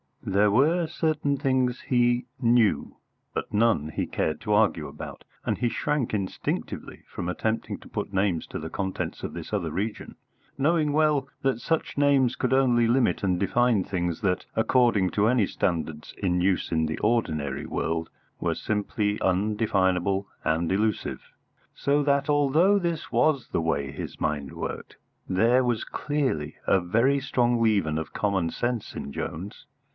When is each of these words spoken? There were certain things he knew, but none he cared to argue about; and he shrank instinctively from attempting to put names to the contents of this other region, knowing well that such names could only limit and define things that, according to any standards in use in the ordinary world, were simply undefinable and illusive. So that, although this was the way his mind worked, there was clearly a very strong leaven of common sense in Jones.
There 0.23 0.49
were 0.51 0.87
certain 0.87 1.37
things 1.37 1.81
he 1.81 2.25
knew, 2.39 2.95
but 3.35 3.53
none 3.53 3.89
he 3.89 4.05
cared 4.05 4.39
to 4.41 4.53
argue 4.53 4.87
about; 4.87 5.23
and 5.45 5.57
he 5.57 5.69
shrank 5.69 6.13
instinctively 6.13 7.03
from 7.07 7.27
attempting 7.29 7.77
to 7.79 7.89
put 7.89 8.13
names 8.13 8.45
to 8.47 8.59
the 8.59 8.69
contents 8.69 9.23
of 9.23 9.33
this 9.33 9.51
other 9.51 9.71
region, 9.71 10.15
knowing 10.57 10.91
well 10.93 11.27
that 11.41 11.59
such 11.59 11.97
names 11.99 12.35
could 12.35 12.53
only 12.53 12.87
limit 12.87 13.23
and 13.23 13.39
define 13.39 13.83
things 13.83 14.21
that, 14.21 14.45
according 14.55 15.09
to 15.11 15.27
any 15.27 15.45
standards 15.45 16.13
in 16.17 16.39
use 16.39 16.71
in 16.71 16.85
the 16.85 16.99
ordinary 16.99 17.65
world, 17.65 18.09
were 18.39 18.55
simply 18.55 19.19
undefinable 19.21 20.27
and 20.43 20.71
illusive. 20.71 21.31
So 21.75 22.03
that, 22.03 22.29
although 22.29 22.79
this 22.79 23.11
was 23.11 23.49
the 23.49 23.61
way 23.61 23.91
his 23.91 24.19
mind 24.21 24.53
worked, 24.53 24.97
there 25.27 25.63
was 25.63 25.83
clearly 25.83 26.55
a 26.67 26.79
very 26.79 27.19
strong 27.19 27.59
leaven 27.59 27.97
of 27.97 28.13
common 28.13 28.49
sense 28.51 28.95
in 28.95 29.11
Jones. 29.11 29.65